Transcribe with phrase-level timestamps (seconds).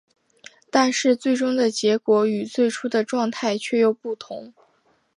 [0.71, 4.51] 但是最终的结果与最初的状态却又不同。